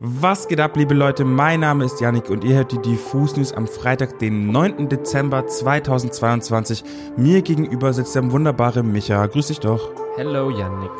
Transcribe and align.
Was 0.00 0.46
geht 0.46 0.60
ab, 0.60 0.76
liebe 0.76 0.94
Leute? 0.94 1.24
Mein 1.24 1.58
Name 1.58 1.84
ist 1.84 2.00
Yannick 2.00 2.30
und 2.30 2.44
ihr 2.44 2.54
hört 2.54 2.70
die 2.70 2.78
Diffus 2.78 3.36
News 3.36 3.52
am 3.52 3.66
Freitag, 3.66 4.20
den 4.20 4.52
9. 4.52 4.88
Dezember 4.88 5.44
2022. 5.44 6.84
Mir 7.16 7.42
gegenüber 7.42 7.92
sitzt 7.92 8.14
der 8.14 8.30
wunderbare 8.30 8.84
Micha. 8.84 9.26
Grüß 9.26 9.48
dich 9.48 9.58
doch. 9.58 9.90
Hello, 10.14 10.50
Yannick. 10.50 10.92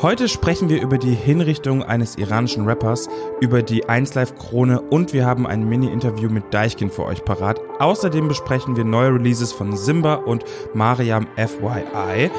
Heute 0.00 0.30
sprechen 0.30 0.70
wir 0.70 0.80
über 0.80 0.96
die 0.96 1.12
Hinrichtung 1.12 1.82
eines 1.82 2.16
iranischen 2.16 2.64
Rappers, 2.64 3.10
über 3.42 3.60
die 3.60 3.84
1Live-Krone 3.84 4.80
und 4.80 5.12
wir 5.12 5.26
haben 5.26 5.46
ein 5.46 5.68
Mini-Interview 5.68 6.30
mit 6.30 6.44
Deichkind 6.54 6.90
für 6.90 7.04
euch 7.04 7.26
parat. 7.26 7.60
Außerdem 7.80 8.28
besprechen 8.28 8.76
wir 8.76 8.84
neue 8.84 9.12
Releases 9.12 9.52
von 9.52 9.76
Simba 9.76 10.14
und 10.14 10.44
Mariam 10.72 11.26
FYI. 11.36 12.30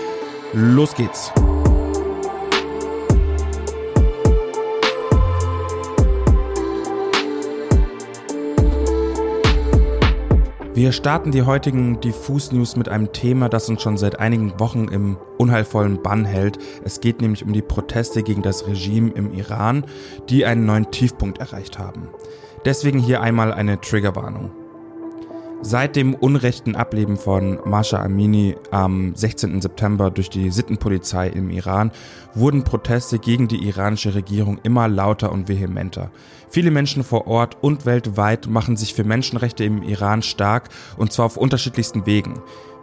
Los 0.53 0.95
geht's! 0.95 1.31
Wir 10.79 10.93
starten 10.93 11.31
die 11.31 11.41
heutigen 11.41 11.99
Diffus 11.99 12.53
News 12.53 12.77
mit 12.77 12.87
einem 12.87 13.11
Thema, 13.11 13.49
das 13.49 13.67
uns 13.67 13.81
schon 13.81 13.97
seit 13.97 14.17
einigen 14.17 14.61
Wochen 14.61 14.87
im 14.87 15.17
unheilvollen 15.37 16.01
Bann 16.01 16.23
hält. 16.23 16.57
Es 16.85 17.01
geht 17.01 17.19
nämlich 17.19 17.43
um 17.43 17.51
die 17.51 17.61
Proteste 17.61 18.23
gegen 18.23 18.43
das 18.43 18.65
Regime 18.65 19.11
im 19.11 19.33
Iran, 19.33 19.83
die 20.29 20.45
einen 20.45 20.65
neuen 20.65 20.89
Tiefpunkt 20.89 21.39
erreicht 21.39 21.79
haben. 21.79 22.07
Deswegen 22.63 22.99
hier 22.99 23.19
einmal 23.19 23.51
eine 23.51 23.81
Triggerwarnung. 23.81 24.51
Seit 25.61 25.97
dem 25.97 26.15
unrechten 26.15 26.75
Ableben 26.75 27.17
von 27.17 27.59
Masha 27.65 28.01
Amini 28.01 28.55
am 28.71 29.13
16. 29.13 29.61
September 29.61 30.09
durch 30.09 30.29
die 30.29 30.51
Sittenpolizei 30.51 31.27
im 31.27 31.49
Iran 31.49 31.91
wurden 32.33 32.63
Proteste 32.63 33.19
gegen 33.19 33.49
die 33.49 33.67
iranische 33.67 34.15
Regierung 34.15 34.59
immer 34.63 34.87
lauter 34.87 35.33
und 35.33 35.49
vehementer. 35.49 36.11
Viele 36.49 36.71
Menschen 36.71 37.03
vor 37.03 37.27
Ort 37.27 37.57
und 37.61 37.85
weltweit 37.85 38.47
machen 38.47 38.77
sich 38.77 38.93
für 38.93 39.03
Menschenrechte 39.03 39.65
im 39.65 39.83
Iran 39.83 40.21
stark 40.21 40.69
und 40.97 41.11
zwar 41.11 41.25
auf 41.25 41.35
unterschiedlichsten 41.35 42.05
Wegen. 42.05 42.35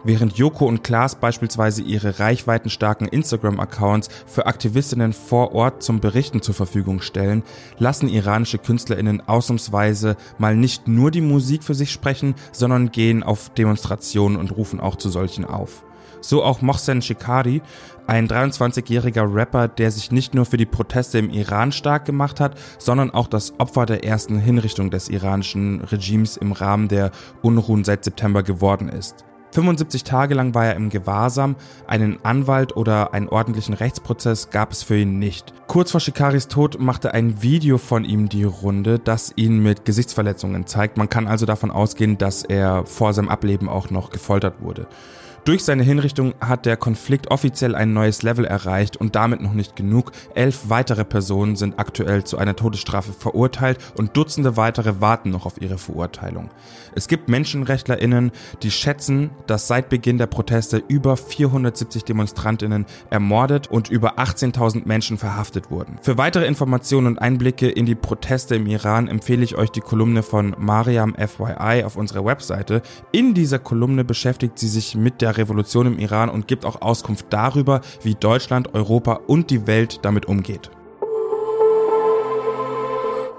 Während 0.07 0.37
Joko 0.37 0.65
und 0.65 0.85
Klaas 0.85 1.15
beispielsweise 1.15 1.81
ihre 1.81 2.17
reichweitenstarken 2.19 3.09
Instagram-Accounts 3.09 4.07
für 4.25 4.45
Aktivistinnen 4.45 5.11
vor 5.11 5.53
Ort 5.53 5.83
zum 5.83 5.99
Berichten 5.99 6.41
zur 6.41 6.55
Verfügung 6.55 7.01
stellen, 7.01 7.43
lassen 7.77 8.07
iranische 8.07 8.57
KünstlerInnen 8.57 9.27
ausnahmsweise 9.27 10.15
mal 10.37 10.55
nicht 10.55 10.87
nur 10.87 11.11
die 11.11 11.19
Musik 11.19 11.61
für 11.61 11.73
sich 11.73 11.91
sprechen, 11.91 12.35
sondern 12.53 12.89
gehen 12.89 13.21
auf 13.21 13.49
Demonstrationen 13.49 14.37
und 14.37 14.55
rufen 14.55 14.79
auch 14.79 14.95
zu 14.95 15.09
solchen 15.09 15.43
auf. 15.43 15.83
So 16.21 16.41
auch 16.41 16.61
Mohsen 16.61 17.01
Shikari, 17.01 17.61
ein 18.07 18.29
23-jähriger 18.29 19.35
Rapper, 19.35 19.67
der 19.67 19.91
sich 19.91 20.09
nicht 20.13 20.33
nur 20.33 20.45
für 20.45 20.55
die 20.55 20.65
Proteste 20.65 21.17
im 21.17 21.29
Iran 21.31 21.73
stark 21.73 22.05
gemacht 22.05 22.39
hat, 22.39 22.57
sondern 22.79 23.11
auch 23.11 23.27
das 23.27 23.59
Opfer 23.59 23.85
der 23.85 24.05
ersten 24.05 24.39
Hinrichtung 24.39 24.89
des 24.89 25.09
iranischen 25.09 25.81
Regimes 25.81 26.37
im 26.37 26.53
Rahmen 26.53 26.87
der 26.87 27.11
Unruhen 27.41 27.83
seit 27.83 28.05
September 28.05 28.41
geworden 28.41 28.87
ist. 28.87 29.25
75 29.57 30.03
Tage 30.03 30.35
lang 30.35 30.53
war 30.53 30.67
er 30.67 30.75
im 30.75 30.91
Gewahrsam, 30.91 31.55
einen 31.87 32.23
Anwalt 32.23 32.77
oder 32.77 33.15
einen 33.15 33.27
ordentlichen 33.27 33.73
Rechtsprozess 33.73 34.51
gab 34.51 34.71
es 34.71 34.83
für 34.83 34.99
ihn 34.99 35.17
nicht. 35.17 35.51
Kurz 35.65 35.89
vor 35.89 35.99
Shikaris 35.99 36.47
Tod 36.47 36.79
machte 36.79 37.15
ein 37.15 37.41
Video 37.41 37.79
von 37.79 38.05
ihm 38.05 38.29
die 38.29 38.43
Runde, 38.43 38.99
das 38.99 39.33
ihn 39.35 39.63
mit 39.63 39.83
Gesichtsverletzungen 39.83 40.67
zeigt. 40.67 40.97
Man 40.97 41.09
kann 41.09 41.27
also 41.27 41.47
davon 41.47 41.71
ausgehen, 41.71 42.19
dass 42.19 42.43
er 42.43 42.85
vor 42.85 43.13
seinem 43.13 43.29
Ableben 43.29 43.67
auch 43.67 43.89
noch 43.89 44.11
gefoltert 44.11 44.61
wurde. 44.61 44.85
Durch 45.47 45.63
seine 45.63 45.83
Hinrichtung 45.83 46.33
hat 46.41 46.65
der 46.65 46.75
Konflikt 46.75 47.31
offiziell 47.31 47.73
ein 47.73 47.93
neues 47.93 48.21
Level 48.21 48.43
erreicht 48.43 48.97
und 48.97 49.15
damit 49.15 49.39
noch 49.39 49.53
nicht 49.53 49.77
genug. 49.77 50.11
Elf 50.35 50.63
weitere 50.67 51.05
Personen 51.05 51.55
sind 51.55 51.79
aktuell 51.79 52.25
zu 52.25 52.37
einer 52.37 52.57
Todesstrafe 52.57 53.13
verurteilt 53.13 53.77
und 53.95 54.17
Dutzende 54.17 54.57
weitere 54.57 54.99
warten 54.99 55.29
noch 55.29 55.45
auf 55.45 55.61
ihre 55.61 55.77
Verurteilung. 55.77 56.49
Es 56.95 57.07
gibt 57.07 57.29
MenschenrechtlerInnen, 57.29 58.31
die 58.61 58.71
schätzen, 58.71 59.29
dass 59.45 59.69
seit 59.69 59.87
Beginn 59.87 60.17
der 60.17 60.25
Proteste 60.25 60.83
über 60.85 61.15
470 61.15 62.03
DemonstrantInnen 62.03 62.85
ermordet 63.09 63.67
und 63.67 63.87
über 63.87 64.19
18.000 64.19 64.85
Menschen 64.85 65.17
verhaftet 65.17 65.71
wurden. 65.71 65.97
Für 66.01 66.17
weitere 66.17 66.45
Informationen 66.45 67.07
und 67.07 67.19
Einblicke 67.19 67.69
in 67.69 67.85
die 67.85 67.95
Proteste 67.95 68.55
im 68.55 68.67
Iran 68.67 69.07
empfehle 69.07 69.45
ich 69.45 69.55
euch 69.55 69.71
die 69.71 69.79
Kolumne 69.79 70.23
von 70.23 70.57
Mariam 70.59 71.15
FYI 71.15 71.85
auf 71.85 71.95
unserer 71.95 72.25
Webseite. 72.25 72.81
In 73.13 73.33
dieser 73.33 73.59
Kolumne 73.59 74.03
beschäftigt 74.03 74.59
sie 74.59 74.67
sich 74.67 74.95
mit 74.95 75.21
der 75.21 75.36
Revolution 75.37 75.87
im 75.87 75.99
Iran 75.99 76.29
und 76.29 76.47
gibt 76.47 76.65
auch 76.65 76.81
Auskunft 76.81 77.27
darüber, 77.29 77.81
wie 78.03 78.15
Deutschland, 78.15 78.73
Europa 78.73 79.19
und 79.27 79.49
die 79.49 79.67
Welt 79.67 79.99
damit 80.03 80.25
umgeht. 80.25 80.71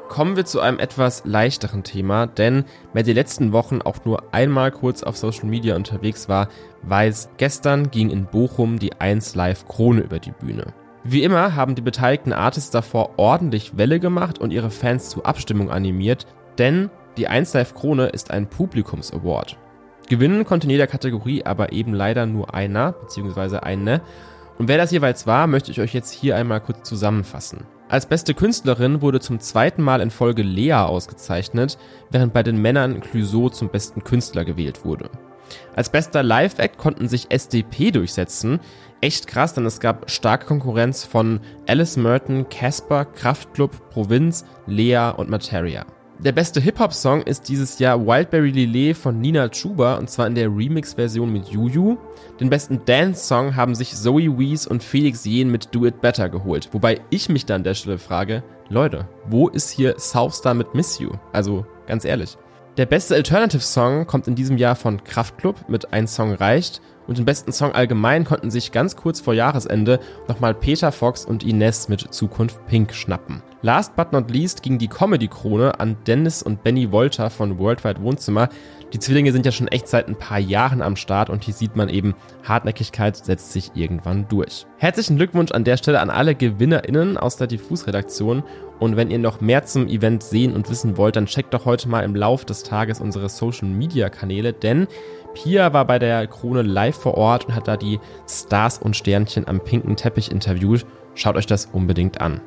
Kommen 0.09 0.37
wir 0.37 0.47
zu 0.47 0.61
einem 0.61 0.79
etwas 0.81 1.23
leichteren 1.27 1.85
Thema, 1.85 2.27
denn 2.27 2.65
wer 2.93 3.03
die 3.03 3.13
letzten 3.13 3.53
Wochen 3.53 3.83
auch 3.83 4.05
nur 4.05 4.35
einmal 4.35 4.73
kurz 4.73 5.03
auf 5.03 5.17
Social 5.17 5.45
Media 5.45 5.77
unterwegs 5.77 6.29
war, 6.29 6.49
weiß, 6.83 7.31
gestern 7.37 7.91
ging 7.91 8.11
in 8.11 8.25
Bochum 8.27 8.79
die 8.79 8.95
1 8.95 9.35
Live 9.37 9.69
Krone 9.69 10.01
über 10.01 10.19
die 10.19 10.33
Bühne. 10.33 10.73
Wie 11.05 11.23
immer 11.23 11.55
haben 11.55 11.75
die 11.75 11.83
beteiligten 11.83 12.33
Artists 12.33 12.71
davor 12.71 13.11
ordentlich 13.17 13.77
Welle 13.77 14.01
gemacht 14.01 14.41
und 14.41 14.51
ihre 14.51 14.71
Fans 14.71 15.11
zur 15.11 15.25
Abstimmung 15.25 15.71
animiert, 15.71 16.27
denn 16.59 16.91
die 17.17 17.29
1 17.29 17.55
Live 17.55 17.75
Krone 17.75 18.09
ist 18.09 18.31
ein 18.31 18.49
Publikums-Award. 18.49 19.57
Gewinnen 20.09 20.45
konnte 20.45 20.67
in 20.67 20.71
jeder 20.71 20.87
Kategorie 20.87 21.45
aber 21.45 21.73
eben 21.73 21.95
leider 21.95 22.27
nur 22.27 22.55
einer 22.55 22.93
bzw. 22.93 23.59
eine. 23.59 24.01
Und 24.59 24.69
wer 24.69 24.77
das 24.77 24.91
jeweils 24.91 25.27
war, 25.27 25.47
möchte 25.47 25.71
ich 25.71 25.81
euch 25.81 25.95
jetzt 25.95 26.13
hier 26.13 26.37
einmal 26.37 26.61
kurz 26.61 26.89
zusammenfassen. 26.89 27.67
Als 27.89 28.07
beste 28.07 28.35
Künstlerin 28.35 29.01
wurde 29.01 29.21
zum 29.21 29.41
zweiten 29.41 29.83
Mal 29.83 30.01
in 30.01 30.11
Folge 30.11 30.43
Lea 30.43 30.75
ausgezeichnet, 30.75 31.79
während 32.11 32.35
bei 32.35 32.43
den 32.43 32.61
Männern 32.61 33.01
Clouseau 33.01 33.49
zum 33.49 33.71
besten 33.71 34.05
Künstler 34.05 34.45
gewählt 34.45 34.85
wurde. 34.85 35.11
Als 35.75 35.89
bester 35.89 36.23
Live-Act 36.23 36.77
konnten 36.77 37.09
sich 37.09 37.31
SDP 37.31 37.91
durchsetzen. 37.91 38.61
Echt 39.01 39.27
krass, 39.27 39.55
denn 39.55 39.65
es 39.65 39.81
gab 39.81 40.11
starke 40.11 40.47
Konkurrenz 40.47 41.05
von 41.05 41.41
Alice 41.67 41.97
Merton, 41.97 42.49
Casper, 42.51 43.07
Kraftklub, 43.07 43.91
Provinz, 43.91 44.45
Lea 44.67 45.13
und 45.17 45.31
Materia. 45.31 45.87
Der 46.21 46.33
beste 46.33 46.61
Hip-Hop-Song 46.61 47.23
ist 47.23 47.49
dieses 47.49 47.79
Jahr 47.79 48.05
Wildberry 48.05 48.51
Lillet 48.51 48.97
von 48.97 49.21
Nina 49.21 49.49
Chuba 49.51 49.95
und 49.99 50.11
zwar 50.11 50.27
in 50.27 50.35
der 50.35 50.49
Remix-Version 50.49 51.33
mit 51.33 51.47
Juju. 51.47 51.97
Den 52.41 52.51
besten 52.51 52.85
Dance-Song 52.85 53.55
haben 53.55 53.77
sich 53.77 53.95
Zoe 53.95 54.37
Wees 54.37 54.67
und 54.67 54.83
Felix 54.83 55.25
Jen 55.25 55.49
mit 55.49 55.73
Do 55.73 55.87
It 55.87 56.01
Better 56.01 56.29
geholt. 56.29 56.71
Wobei 56.73 57.01
ich 57.11 57.29
mich 57.29 57.47
da 57.47 57.55
an 57.55 57.63
der 57.63 57.75
Stelle 57.75 57.99
frage, 57.99 58.43
Leute, 58.69 59.07
wo 59.29 59.47
ist 59.47 59.71
hier 59.71 59.95
Southstar 59.97 60.55
mit 60.55 60.75
Miss 60.75 60.99
You? 60.99 61.11
Also 61.33 61.65
ganz 61.87 62.05
ehrlich. 62.05 62.37
Der 62.77 62.87
beste 62.87 63.15
Alternative 63.15 63.63
Song 63.63 64.09
kommt 64.09 64.27
in 64.27 64.35
diesem 64.35 64.57
Jahr 64.59 64.75
von 64.75 65.05
Kraftklub 65.05 65.69
mit 65.69 65.93
Ein 65.93 66.09
Song 66.09 66.33
reicht 66.33 66.83
und 67.09 67.19
den 67.19 67.25
besten 67.25 67.53
Song 67.53 67.73
allgemein 67.73 68.25
konnten 68.25 68.51
sich 68.51 68.71
ganz 68.71 68.95
kurz 68.95 69.21
vor 69.21 69.35
Jahresende 69.35 69.99
nochmal 70.29 70.55
Peter 70.55 70.93
Fox 70.93 71.25
und 71.25 71.43
Ines 71.43 71.89
mit 71.89 72.13
Zukunft 72.15 72.65
Pink 72.67 72.95
schnappen. 72.95 73.43
Last 73.63 73.97
but 73.97 74.13
not 74.13 74.31
least 74.31 74.63
ging 74.63 74.79
die 74.79 74.87
Comedy-Krone 74.87 75.81
an 75.81 75.97
Dennis 76.07 76.45
und 76.45 76.63
Benny 76.63 76.93
Wolter 76.93 77.29
von 77.29 77.59
Worldwide 77.59 78.01
Wohnzimmer. 78.03 78.51
Die 78.93 79.01
Zwillinge 79.01 79.33
sind 79.33 79.45
ja 79.45 79.51
schon 79.53 79.69
echt 79.69 79.89
seit 79.89 80.07
ein 80.07 80.17
paar 80.17 80.39
Jahren 80.39 80.81
am 80.81 80.95
Start 80.95 81.29
und 81.29 81.43
hier 81.43 81.55
sieht 81.55 81.75
man 81.75 81.89
eben, 81.89 82.15
Hartnäckigkeit 82.45 83.17
setzt 83.17 83.53
sich 83.53 83.73
irgendwann 83.75 84.29
durch. 84.29 84.67
Herzlichen 84.77 85.17
Glückwunsch 85.17 85.51
an 85.51 85.65
der 85.65 85.77
Stelle 85.77 86.01
an 86.01 86.09
alle 86.09 86.37
GewinnerInnen 86.37 87.17
aus 87.17 87.37
der 87.37 87.49
Diffus-Redaktion 87.49 88.45
und 88.79 88.97
wenn 88.97 89.11
ihr 89.11 89.19
noch 89.19 89.41
mehr 89.41 89.65
zum 89.65 89.89
Event 89.89 90.23
sehen 90.23 90.55
und 90.55 90.71
wissen 90.71 90.97
wollt, 90.97 91.17
dann 91.17 91.27
checkt 91.27 91.53
doch 91.53 91.65
heute 91.65 91.89
mal 91.89 92.05
im 92.05 92.15
Lauf 92.15 92.45
des 92.45 92.63
Tages 92.63 93.01
unsere 93.01 93.29
Social-Media-Kanäle, 93.29 94.53
denn 94.53 94.87
Pia 95.35 95.73
war 95.73 95.85
bei 95.85 95.99
der 95.99 96.27
Krone 96.27 96.63
live 96.63 96.97
vor 96.97 97.15
Ort 97.15 97.47
und 97.47 97.55
hat 97.55 97.69
da 97.69 97.77
die 97.77 98.01
Stars 98.29 98.79
und 98.79 98.97
Sternchen 98.97 99.47
am 99.47 99.61
pinken 99.61 99.97
Teppich 99.97 100.31
interviewt. 100.31 100.87
Schaut 101.15 101.37
euch 101.37 101.47
das 101.47 101.67
unbedingt 101.67 102.21
an. 102.21 102.41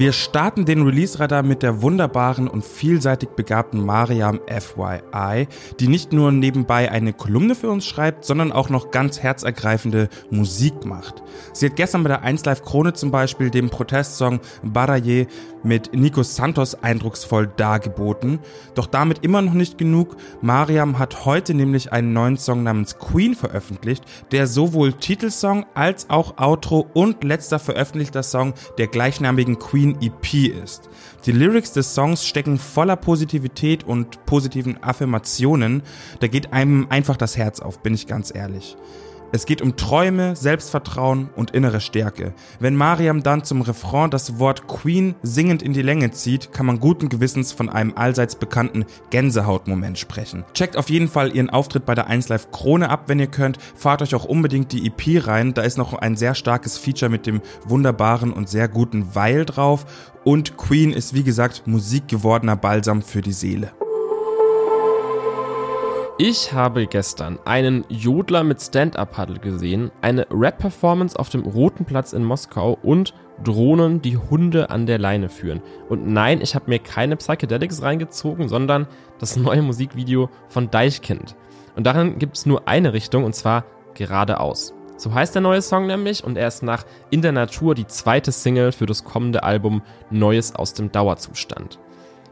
Wir 0.00 0.14
starten 0.14 0.64
den 0.64 0.80
Release-Radar 0.80 1.42
mit 1.42 1.62
der 1.62 1.82
wunderbaren 1.82 2.48
und 2.48 2.64
vielseitig 2.64 3.28
begabten 3.36 3.84
Mariam 3.84 4.40
FYI, 4.48 5.46
die 5.78 5.88
nicht 5.88 6.14
nur 6.14 6.32
nebenbei 6.32 6.90
eine 6.90 7.12
Kolumne 7.12 7.54
für 7.54 7.68
uns 7.68 7.84
schreibt, 7.84 8.24
sondern 8.24 8.50
auch 8.50 8.70
noch 8.70 8.92
ganz 8.92 9.20
herzergreifende 9.20 10.08
Musik 10.30 10.86
macht. 10.86 11.22
Sie 11.52 11.66
hat 11.66 11.76
gestern 11.76 12.02
bei 12.02 12.08
der 12.08 12.22
1 12.22 12.46
Live 12.46 12.64
Krone 12.64 12.94
zum 12.94 13.10
Beispiel 13.10 13.50
den 13.50 13.68
Protestsong 13.68 14.40
Baraye 14.62 15.26
mit 15.62 15.92
Nico 15.94 16.22
Santos 16.22 16.82
eindrucksvoll 16.82 17.46
dargeboten. 17.46 18.38
Doch 18.74 18.86
damit 18.86 19.18
immer 19.22 19.42
noch 19.42 19.52
nicht 19.52 19.76
genug. 19.76 20.16
Mariam 20.40 20.98
hat 20.98 21.26
heute 21.26 21.52
nämlich 21.52 21.92
einen 21.92 22.14
neuen 22.14 22.38
Song 22.38 22.62
namens 22.62 22.98
Queen 22.98 23.34
veröffentlicht, 23.34 24.04
der 24.32 24.46
sowohl 24.46 24.94
Titelsong 24.94 25.66
als 25.74 26.08
auch 26.08 26.38
Outro 26.38 26.86
und 26.94 27.22
letzter 27.22 27.58
veröffentlichter 27.58 28.22
Song 28.22 28.54
der 28.78 28.86
gleichnamigen 28.86 29.58
Queen 29.58 29.89
Queen 29.90 29.96
EP 30.00 30.62
ist. 30.62 30.88
Die 31.26 31.32
Lyrics 31.32 31.72
des 31.72 31.94
Songs 31.94 32.26
stecken 32.26 32.58
voller 32.58 32.96
Positivität 32.96 33.84
und 33.84 34.24
positiven 34.26 34.82
Affirmationen. 34.82 35.82
Da 36.20 36.26
geht 36.26 36.52
einem 36.52 36.86
einfach 36.90 37.16
das 37.16 37.36
Herz 37.36 37.60
auf, 37.60 37.82
bin 37.82 37.94
ich 37.94 38.06
ganz 38.06 38.34
ehrlich. 38.34 38.76
Es 39.32 39.46
geht 39.46 39.62
um 39.62 39.76
Träume, 39.76 40.34
Selbstvertrauen 40.34 41.30
und 41.36 41.52
innere 41.52 41.80
Stärke. 41.80 42.34
Wenn 42.58 42.74
Mariam 42.74 43.22
dann 43.22 43.44
zum 43.44 43.62
Refrain 43.62 44.10
das 44.10 44.40
Wort 44.40 44.66
Queen 44.66 45.14
singend 45.22 45.62
in 45.62 45.72
die 45.72 45.82
Länge 45.82 46.10
zieht, 46.10 46.52
kann 46.52 46.66
man 46.66 46.80
guten 46.80 47.08
Gewissens 47.08 47.52
von 47.52 47.68
einem 47.68 47.92
allseits 47.94 48.34
bekannten 48.34 48.86
Gänsehautmoment 49.10 50.00
sprechen. 50.00 50.44
Checkt 50.52 50.76
auf 50.76 50.90
jeden 50.90 51.06
Fall 51.06 51.34
ihren 51.36 51.48
Auftritt 51.48 51.86
bei 51.86 51.94
der 51.94 52.08
1 52.08 52.28
Live 52.28 52.50
Krone 52.50 52.90
ab, 52.90 53.04
wenn 53.06 53.20
ihr 53.20 53.28
könnt. 53.28 53.58
Fahrt 53.76 54.02
euch 54.02 54.16
auch 54.16 54.24
unbedingt 54.24 54.72
die 54.72 54.88
EP 54.88 55.24
rein. 55.24 55.54
Da 55.54 55.62
ist 55.62 55.78
noch 55.78 55.94
ein 55.94 56.16
sehr 56.16 56.34
starkes 56.34 56.76
Feature 56.76 57.10
mit 57.10 57.26
dem 57.26 57.40
wunderbaren 57.64 58.32
und 58.32 58.48
sehr 58.48 58.66
guten 58.66 59.14
Weil 59.14 59.44
drauf. 59.44 59.86
Und 60.24 60.56
Queen 60.56 60.92
ist 60.92 61.14
wie 61.14 61.22
gesagt 61.22 61.62
musikgewordener 61.66 62.56
Balsam 62.56 63.00
für 63.00 63.20
die 63.20 63.32
Seele. 63.32 63.70
Ich 66.22 66.52
habe 66.52 66.86
gestern 66.86 67.38
einen 67.46 67.86
Jodler 67.88 68.44
mit 68.44 68.60
Stand-Up-Paddle 68.60 69.38
gesehen, 69.38 69.90
eine 70.02 70.26
Rap-Performance 70.30 71.18
auf 71.18 71.30
dem 71.30 71.46
Roten 71.46 71.86
Platz 71.86 72.12
in 72.12 72.24
Moskau 72.24 72.76
und 72.82 73.14
Drohnen, 73.42 74.02
die 74.02 74.18
Hunde 74.18 74.68
an 74.68 74.84
der 74.84 74.98
Leine 74.98 75.30
führen. 75.30 75.62
Und 75.88 76.06
nein, 76.06 76.42
ich 76.42 76.54
habe 76.54 76.68
mir 76.68 76.78
keine 76.78 77.16
Psychedelics 77.16 77.80
reingezogen, 77.80 78.50
sondern 78.50 78.86
das 79.18 79.36
neue 79.36 79.62
Musikvideo 79.62 80.28
von 80.48 80.70
Deichkind. 80.70 81.36
Und 81.74 81.86
darin 81.86 82.18
gibt 82.18 82.36
es 82.36 82.44
nur 82.44 82.68
eine 82.68 82.92
Richtung, 82.92 83.24
und 83.24 83.34
zwar 83.34 83.64
geradeaus. 83.94 84.74
So 84.98 85.14
heißt 85.14 85.34
der 85.34 85.40
neue 85.40 85.62
Song 85.62 85.86
nämlich 85.86 86.22
und 86.22 86.36
er 86.36 86.48
ist 86.48 86.62
nach 86.62 86.84
In 87.08 87.22
der 87.22 87.32
Natur 87.32 87.74
die 87.74 87.86
zweite 87.86 88.30
Single 88.30 88.72
für 88.72 88.84
das 88.84 89.04
kommende 89.04 89.42
Album 89.42 89.80
Neues 90.10 90.54
aus 90.54 90.74
dem 90.74 90.92
Dauerzustand. 90.92 91.78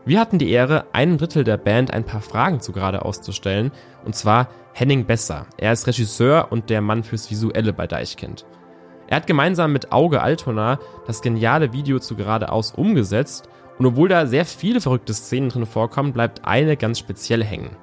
Wir 0.09 0.21
hatten 0.21 0.39
die 0.39 0.49
Ehre, 0.49 0.87
einem 0.95 1.19
Drittel 1.19 1.45
der 1.45 1.59
Band 1.59 1.93
ein 1.93 2.03
paar 2.03 2.23
Fragen 2.23 2.61
zu 2.61 2.73
geradeaus 2.73 3.21
zu 3.21 3.31
stellen, 3.33 3.73
und 4.07 4.17
zwar 4.17 4.49
Henning 4.73 5.05
Besser. 5.05 5.45
Er 5.59 5.75
ist 5.75 5.87
Regisseur 5.87 6.47
und 6.51 6.71
der 6.71 6.81
Mann 6.81 7.05
fürs 7.05 7.31
Visuelle 7.31 7.75
bei 7.75 7.87
Deichkind. 7.87 8.47
Er 9.07 9.17
hat 9.17 9.27
gemeinsam 9.27 9.71
mit 9.71 9.93
Auge 9.93 10.23
Altona 10.23 10.79
das 11.07 11.21
geniale 11.21 11.75
Video 11.75 11.99
zu 11.99 12.17
geradeaus 12.17 12.73
umgesetzt 12.73 13.51
und 13.79 13.85
obwohl 13.85 14.09
da 14.09 14.27
sehr 14.27 14.47
viele 14.47 14.81
verrückte 14.81 15.13
Szenen 15.13 15.51
drin 15.51 15.67
vorkommen, 15.67 16.15
bleibt 16.15 16.47
eine 16.47 16.79
ganz 16.79 16.99
speziell 16.99 17.45
hängen. 17.45 17.77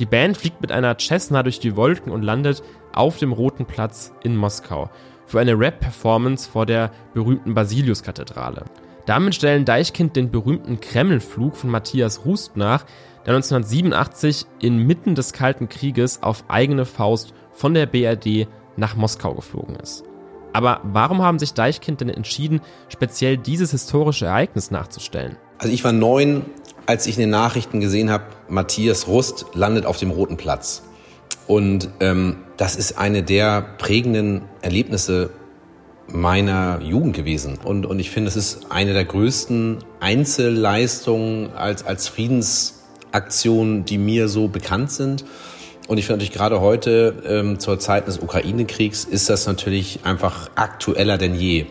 Die 0.00 0.06
Band 0.06 0.36
fliegt 0.36 0.62
mit 0.62 0.72
einer 0.72 0.98
Cessna 0.98 1.44
durch 1.44 1.60
die 1.60 1.76
Wolken 1.76 2.10
und 2.10 2.22
landet 2.22 2.64
auf 2.92 3.18
dem 3.18 3.30
Roten 3.30 3.66
Platz 3.66 4.12
in 4.24 4.34
Moskau 4.34 4.90
für 5.26 5.38
eine 5.38 5.56
Rap-Performance 5.56 6.50
vor 6.50 6.66
der 6.66 6.90
berühmten 7.14 7.54
Basilius-Kathedrale. 7.54 8.64
Damit 9.06 9.34
stellen 9.34 9.64
Deichkind 9.64 10.14
den 10.16 10.30
berühmten 10.30 10.80
Kremlflug 10.80 11.56
von 11.56 11.70
Matthias 11.70 12.24
Rust 12.24 12.56
nach, 12.56 12.84
der 13.26 13.34
1987 13.34 14.46
inmitten 14.60 15.14
des 15.14 15.32
Kalten 15.32 15.68
Krieges 15.68 16.22
auf 16.22 16.44
eigene 16.48 16.84
Faust 16.84 17.34
von 17.52 17.74
der 17.74 17.86
BRD 17.86 18.46
nach 18.76 18.96
Moskau 18.96 19.34
geflogen 19.34 19.76
ist. 19.76 20.04
Aber 20.52 20.80
warum 20.84 21.22
haben 21.22 21.38
sich 21.38 21.54
Deichkind 21.54 22.00
denn 22.00 22.10
entschieden, 22.10 22.60
speziell 22.88 23.36
dieses 23.36 23.70
historische 23.70 24.26
Ereignis 24.26 24.70
nachzustellen? 24.70 25.36
Also 25.58 25.72
ich 25.72 25.82
war 25.82 25.92
neun, 25.92 26.44
als 26.86 27.06
ich 27.06 27.16
in 27.16 27.20
den 27.20 27.30
Nachrichten 27.30 27.80
gesehen 27.80 28.10
habe, 28.10 28.24
Matthias 28.48 29.06
Rust 29.06 29.46
landet 29.54 29.86
auf 29.86 29.96
dem 29.96 30.10
Roten 30.10 30.36
Platz. 30.36 30.82
Und 31.46 31.88
ähm, 32.00 32.36
das 32.56 32.76
ist 32.76 32.98
eine 32.98 33.22
der 33.22 33.62
prägenden 33.78 34.42
Erlebnisse 34.60 35.30
meiner 36.12 36.80
Jugend 36.82 37.16
gewesen. 37.16 37.58
Und, 37.62 37.86
und 37.86 37.98
ich 37.98 38.10
finde, 38.10 38.28
es 38.28 38.36
ist 38.36 38.70
eine 38.70 38.92
der 38.92 39.04
größten 39.04 39.78
Einzelleistungen 40.00 41.52
als, 41.54 41.84
als 41.84 42.08
Friedensaktion, 42.08 43.84
die 43.84 43.98
mir 43.98 44.28
so 44.28 44.48
bekannt 44.48 44.90
sind. 44.90 45.24
Und 45.88 45.98
ich 45.98 46.06
finde 46.06 46.18
natürlich 46.18 46.36
gerade 46.36 46.60
heute 46.60 47.22
ähm, 47.26 47.58
zur 47.58 47.78
Zeit 47.78 48.06
des 48.06 48.18
Ukraine-Kriegs 48.18 49.04
ist 49.04 49.28
das 49.28 49.46
natürlich 49.46 50.00
einfach 50.04 50.48
aktueller 50.54 51.18
denn 51.18 51.34
je. 51.34 51.66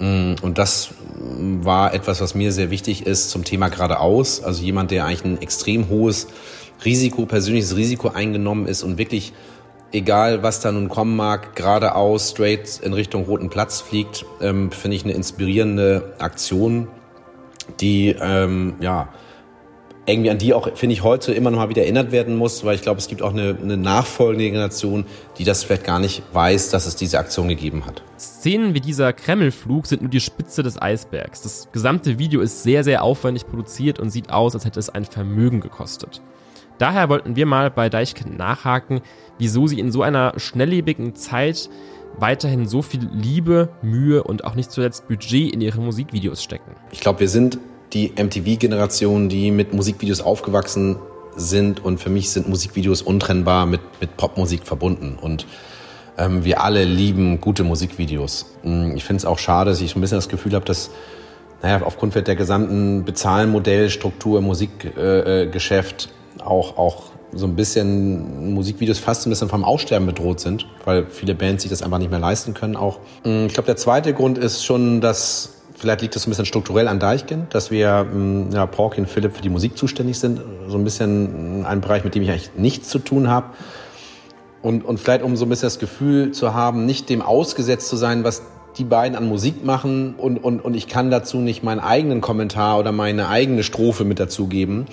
Mm, 0.00 0.34
und 0.42 0.58
das 0.58 0.90
war 1.28 1.94
etwas, 1.94 2.20
was 2.20 2.34
mir 2.34 2.52
sehr 2.52 2.70
wichtig 2.70 3.06
ist 3.06 3.30
zum 3.30 3.44
Thema 3.44 3.68
geradeaus. 3.68 4.42
Also 4.42 4.62
jemand, 4.62 4.90
der 4.90 5.04
eigentlich 5.04 5.24
ein 5.24 5.40
extrem 5.40 5.88
hohes 5.88 6.26
Risiko, 6.84 7.26
persönliches 7.26 7.76
Risiko 7.76 8.08
eingenommen 8.08 8.66
ist 8.66 8.82
und 8.82 8.98
wirklich 8.98 9.32
egal 9.94 10.42
was 10.42 10.60
da 10.60 10.72
nun 10.72 10.88
kommen 10.88 11.16
mag, 11.16 11.54
geradeaus, 11.54 12.30
straight 12.30 12.80
in 12.82 12.92
Richtung 12.92 13.24
Roten 13.24 13.48
Platz 13.48 13.80
fliegt, 13.80 14.26
ähm, 14.40 14.70
finde 14.70 14.96
ich 14.96 15.04
eine 15.04 15.14
inspirierende 15.14 16.14
Aktion, 16.18 16.88
die, 17.80 18.14
ähm, 18.20 18.74
ja, 18.80 19.08
irgendwie 20.06 20.30
an 20.30 20.36
die 20.36 20.52
auch, 20.52 20.68
finde 20.76 20.92
ich, 20.92 21.02
heute 21.02 21.32
immer 21.32 21.50
noch 21.50 21.58
mal 21.58 21.68
wieder 21.70 21.82
erinnert 21.82 22.12
werden 22.12 22.36
muss, 22.36 22.62
weil 22.62 22.74
ich 22.74 22.82
glaube, 22.82 22.98
es 22.98 23.08
gibt 23.08 23.22
auch 23.22 23.32
eine, 23.32 23.56
eine 23.60 23.78
nachfolgende 23.78 24.44
Generation, 24.50 25.06
die 25.38 25.44
das 25.44 25.64
vielleicht 25.64 25.84
gar 25.84 25.98
nicht 25.98 26.22
weiß, 26.34 26.68
dass 26.68 26.84
es 26.84 26.94
diese 26.94 27.18
Aktion 27.18 27.48
gegeben 27.48 27.86
hat. 27.86 28.02
Szenen 28.18 28.74
wie 28.74 28.80
dieser 28.80 29.14
Kremlflug 29.14 29.86
sind 29.86 30.02
nur 30.02 30.10
die 30.10 30.20
Spitze 30.20 30.62
des 30.62 30.80
Eisbergs. 30.80 31.40
Das 31.40 31.68
gesamte 31.72 32.18
Video 32.18 32.42
ist 32.42 32.62
sehr, 32.62 32.84
sehr 32.84 33.02
aufwendig 33.02 33.46
produziert 33.46 33.98
und 33.98 34.10
sieht 34.10 34.30
aus, 34.30 34.54
als 34.54 34.66
hätte 34.66 34.78
es 34.78 34.90
ein 34.90 35.06
Vermögen 35.06 35.60
gekostet. 35.60 36.20
Daher 36.78 37.08
wollten 37.08 37.36
wir 37.36 37.46
mal 37.46 37.70
bei 37.70 37.88
Deichkind 37.88 38.36
nachhaken, 38.36 39.00
wieso 39.38 39.66
sie 39.66 39.78
in 39.78 39.92
so 39.92 40.02
einer 40.02 40.34
schnelllebigen 40.36 41.14
Zeit 41.14 41.70
weiterhin 42.18 42.66
so 42.66 42.82
viel 42.82 43.08
Liebe, 43.12 43.68
Mühe 43.82 44.22
und 44.22 44.44
auch 44.44 44.54
nicht 44.54 44.70
zuletzt 44.70 45.08
Budget 45.08 45.52
in 45.52 45.60
ihre 45.60 45.80
Musikvideos 45.80 46.42
stecken. 46.42 46.72
Ich 46.90 47.00
glaube, 47.00 47.20
wir 47.20 47.28
sind 47.28 47.58
die 47.92 48.12
MTV-Generation, 48.16 49.28
die 49.28 49.50
mit 49.50 49.72
Musikvideos 49.72 50.20
aufgewachsen 50.20 50.96
sind 51.36 51.84
und 51.84 51.98
für 51.98 52.10
mich 52.10 52.30
sind 52.30 52.48
Musikvideos 52.48 53.02
untrennbar 53.02 53.66
mit, 53.66 53.80
mit 54.00 54.16
Popmusik 54.16 54.64
verbunden 54.64 55.18
und 55.20 55.46
ähm, 56.16 56.44
wir 56.44 56.62
alle 56.62 56.84
lieben 56.84 57.40
gute 57.40 57.64
Musikvideos. 57.64 58.46
Hm, 58.62 58.96
ich 58.96 59.04
finde 59.04 59.18
es 59.18 59.24
auch 59.24 59.38
schade, 59.38 59.70
dass 59.70 59.80
ich 59.80 59.96
ein 59.96 60.00
bisschen 60.00 60.18
das 60.18 60.28
Gefühl 60.28 60.54
habe, 60.54 60.64
dass 60.64 60.90
naja, 61.62 61.82
aufgrund 61.84 62.14
der 62.14 62.36
gesamten 62.36 63.04
Bezahlmodellstruktur 63.04 64.38
im 64.38 64.44
Musikgeschäft 64.44 66.04
äh, 66.04 66.23
auch, 66.42 66.76
auch 66.78 67.02
so 67.32 67.46
ein 67.46 67.56
bisschen 67.56 68.54
Musikvideos 68.54 68.98
fast 68.98 69.26
ein 69.26 69.30
bisschen 69.30 69.48
vom 69.48 69.64
Aussterben 69.64 70.06
bedroht 70.06 70.40
sind, 70.40 70.66
weil 70.84 71.06
viele 71.10 71.34
Bands 71.34 71.62
sich 71.62 71.70
das 71.70 71.82
einfach 71.82 71.98
nicht 71.98 72.10
mehr 72.10 72.20
leisten 72.20 72.54
können 72.54 72.76
auch. 72.76 72.98
Mm, 73.24 73.46
ich 73.46 73.54
glaube, 73.54 73.66
der 73.66 73.76
zweite 73.76 74.14
Grund 74.14 74.38
ist 74.38 74.64
schon, 74.64 75.00
dass 75.00 75.54
vielleicht 75.76 76.02
liegt 76.02 76.14
das 76.14 76.26
ein 76.26 76.30
bisschen 76.30 76.46
strukturell 76.46 76.88
an 76.88 77.00
Deichkind, 77.00 77.52
dass 77.54 77.70
wir, 77.70 78.04
mm, 78.04 78.52
ja, 78.52 78.66
Porky 78.66 79.00
und 79.00 79.08
Philipp 79.08 79.34
für 79.34 79.42
die 79.42 79.48
Musik 79.48 79.76
zuständig 79.76 80.18
sind. 80.18 80.40
So 80.68 80.78
ein 80.78 80.84
bisschen 80.84 81.64
ein 81.66 81.80
Bereich, 81.80 82.04
mit 82.04 82.14
dem 82.14 82.22
ich 82.22 82.30
eigentlich 82.30 82.50
nichts 82.56 82.88
zu 82.88 82.98
tun 82.98 83.28
habe. 83.28 83.48
Und, 84.62 84.84
und 84.84 84.98
vielleicht 84.98 85.22
um 85.22 85.36
so 85.36 85.44
ein 85.44 85.50
bisschen 85.50 85.66
das 85.66 85.78
Gefühl 85.78 86.32
zu 86.32 86.54
haben, 86.54 86.86
nicht 86.86 87.10
dem 87.10 87.20
ausgesetzt 87.20 87.88
zu 87.88 87.96
sein, 87.96 88.24
was 88.24 88.42
die 88.78 88.84
beiden 88.84 89.16
an 89.16 89.28
Musik 89.28 89.64
machen 89.64 90.14
und, 90.16 90.38
und, 90.38 90.60
und 90.60 90.74
ich 90.74 90.88
kann 90.88 91.10
dazu 91.10 91.38
nicht 91.38 91.62
meinen 91.62 91.80
eigenen 91.80 92.20
Kommentar 92.20 92.78
oder 92.78 92.92
meine 92.92 93.28
eigene 93.28 93.62
Strophe 93.62 94.04
mit 94.04 94.18
dazugeben 94.18 94.86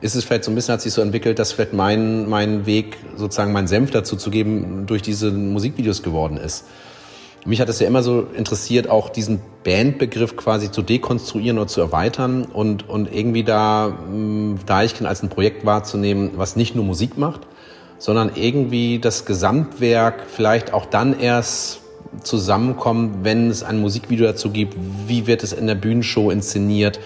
ist 0.00 0.14
es 0.14 0.24
vielleicht 0.24 0.44
so 0.44 0.50
ein 0.50 0.54
bisschen, 0.54 0.74
hat 0.74 0.80
sich 0.80 0.92
so 0.92 1.02
entwickelt, 1.02 1.38
dass 1.38 1.52
vielleicht 1.52 1.72
mein, 1.72 2.28
mein 2.28 2.66
Weg, 2.66 2.96
sozusagen 3.16 3.52
meinen 3.52 3.66
Senf 3.66 3.90
dazu 3.90 4.16
zu 4.16 4.30
geben, 4.30 4.84
durch 4.86 5.02
diese 5.02 5.30
Musikvideos 5.30 6.02
geworden 6.02 6.36
ist. 6.36 6.64
Mich 7.44 7.60
hat 7.60 7.68
es 7.68 7.80
ja 7.80 7.86
immer 7.86 8.02
so 8.02 8.26
interessiert, 8.36 8.90
auch 8.90 9.08
diesen 9.08 9.40
Bandbegriff 9.64 10.36
quasi 10.36 10.70
zu 10.70 10.82
dekonstruieren 10.82 11.58
oder 11.58 11.68
zu 11.68 11.80
erweitern 11.80 12.44
und, 12.44 12.88
und 12.88 13.12
irgendwie 13.12 13.42
da 13.42 13.96
hm, 14.06 14.58
Deichkind 14.66 15.08
als 15.08 15.22
ein 15.22 15.28
Projekt 15.28 15.64
wahrzunehmen, 15.64 16.32
was 16.36 16.56
nicht 16.56 16.74
nur 16.74 16.84
Musik 16.84 17.16
macht, 17.16 17.46
sondern 17.98 18.32
irgendwie 18.34 18.98
das 18.98 19.24
Gesamtwerk 19.24 20.24
vielleicht 20.28 20.72
auch 20.72 20.86
dann 20.86 21.18
erst 21.18 21.80
zusammenkommt, 22.22 23.24
wenn 23.24 23.50
es 23.50 23.62
ein 23.62 23.80
Musikvideo 23.80 24.26
dazu 24.26 24.50
gibt, 24.50 24.76
wie 25.06 25.26
wird 25.26 25.42
es 25.42 25.52
in 25.52 25.66
der 25.66 25.74
Bühnenshow 25.74 26.30
inszeniert, 26.30 26.98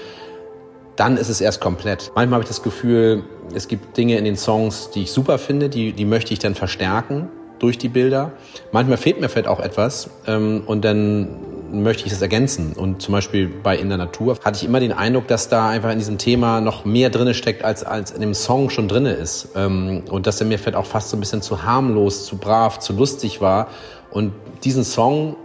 dann 0.96 1.16
ist 1.16 1.28
es 1.28 1.40
erst 1.40 1.60
komplett. 1.60 2.12
Manchmal 2.14 2.36
habe 2.36 2.44
ich 2.44 2.48
das 2.48 2.62
Gefühl, 2.62 3.24
es 3.54 3.68
gibt 3.68 3.96
Dinge 3.96 4.18
in 4.18 4.24
den 4.24 4.36
Songs, 4.36 4.90
die 4.90 5.02
ich 5.02 5.12
super 5.12 5.38
finde, 5.38 5.68
die, 5.68 5.92
die 5.92 6.04
möchte 6.04 6.32
ich 6.32 6.38
dann 6.38 6.54
verstärken 6.54 7.28
durch 7.58 7.78
die 7.78 7.88
Bilder. 7.88 8.32
Manchmal 8.72 8.96
fehlt 8.96 9.20
mir 9.20 9.28
vielleicht 9.28 9.48
auch 9.48 9.60
etwas 9.60 10.10
ähm, 10.26 10.62
und 10.66 10.84
dann 10.84 11.28
möchte 11.72 12.06
ich 12.06 12.12
es 12.12 12.22
ergänzen. 12.22 12.74
Und 12.74 13.02
zum 13.02 13.12
Beispiel 13.12 13.48
bei 13.48 13.76
In 13.76 13.88
der 13.88 13.98
Natur 13.98 14.38
hatte 14.44 14.58
ich 14.58 14.64
immer 14.64 14.80
den 14.80 14.92
Eindruck, 14.92 15.26
dass 15.28 15.48
da 15.48 15.68
einfach 15.68 15.90
in 15.90 15.98
diesem 15.98 16.18
Thema 16.18 16.60
noch 16.60 16.84
mehr 16.84 17.10
drinne 17.10 17.34
steckt, 17.34 17.64
als, 17.64 17.84
als 17.84 18.10
in 18.10 18.20
dem 18.20 18.34
Song 18.34 18.70
schon 18.70 18.88
drinne 18.88 19.12
ist. 19.12 19.48
Ähm, 19.54 20.04
und 20.10 20.26
dass 20.26 20.40
er 20.40 20.46
mir 20.46 20.58
vielleicht 20.58 20.76
auch 20.76 20.86
fast 20.86 21.10
so 21.10 21.16
ein 21.16 21.20
bisschen 21.20 21.42
zu 21.42 21.64
harmlos, 21.64 22.26
zu 22.26 22.36
brav, 22.36 22.78
zu 22.78 22.92
lustig 22.92 23.40
war. 23.40 23.68
Und 24.10 24.32
diesen 24.64 24.84
Song, 24.84 25.36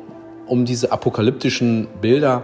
um 0.45 0.65
diese 0.65 0.91
apokalyptischen 0.91 1.87
Bilder 2.01 2.43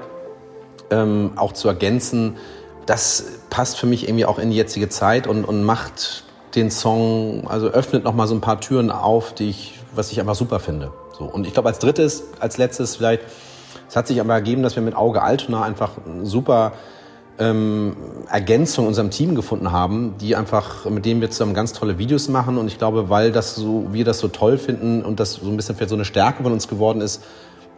ähm, 0.89 1.31
auch 1.35 1.53
zu 1.53 1.67
ergänzen, 1.67 2.37
das 2.85 3.25
passt 3.49 3.77
für 3.77 3.85
mich 3.85 4.07
irgendwie 4.07 4.25
auch 4.25 4.39
in 4.39 4.49
die 4.49 4.57
jetzige 4.57 4.89
Zeit 4.89 5.27
und, 5.27 5.45
und 5.45 5.63
macht 5.63 6.23
den 6.55 6.69
Song, 6.69 7.47
also 7.47 7.67
öffnet 7.67 8.03
noch 8.03 8.13
mal 8.13 8.27
so 8.27 8.35
ein 8.35 8.41
paar 8.41 8.59
Türen 8.59 8.91
auf, 8.91 9.33
die 9.33 9.49
ich, 9.49 9.79
was 9.95 10.11
ich 10.11 10.19
einfach 10.19 10.35
super 10.35 10.59
finde. 10.59 10.91
So. 11.17 11.25
Und 11.25 11.47
ich 11.47 11.53
glaube, 11.53 11.69
als 11.69 11.79
drittes, 11.79 12.25
als 12.39 12.57
letztes 12.57 12.95
vielleicht, 12.95 13.23
es 13.93 13.95
hat 13.95 14.07
sich 14.07 14.19
aber 14.19 14.33
ergeben, 14.33 14.63
dass 14.63 14.75
wir 14.75 14.81
mit 14.81 14.95
Auge 14.95 15.21
Altona 15.21 15.61
einfach 15.61 15.91
super 16.23 16.71
ähm, 17.37 17.95
Ergänzung 18.27 18.87
unserem 18.87 19.11
Team 19.11 19.35
gefunden 19.35 19.71
haben, 19.71 20.15
die 20.19 20.35
einfach, 20.35 20.89
mit 20.89 21.05
denen 21.05 21.21
wir 21.21 21.29
zusammen 21.29 21.53
ganz 21.53 21.73
tolle 21.73 21.99
Videos 21.99 22.27
machen. 22.27 22.57
Und 22.57 22.65
ich 22.65 22.79
glaube, 22.79 23.11
weil 23.11 23.31
das 23.31 23.53
so, 23.53 23.89
wir 23.91 24.03
das 24.03 24.17
so 24.17 24.29
toll 24.29 24.57
finden 24.57 25.03
und 25.03 25.19
das 25.19 25.33
so 25.33 25.47
ein 25.47 25.55
bisschen 25.57 25.75
vielleicht 25.75 25.91
so 25.91 25.95
eine 25.95 26.05
Stärke 26.05 26.41
von 26.41 26.51
uns 26.51 26.67
geworden 26.67 27.01
ist, 27.01 27.23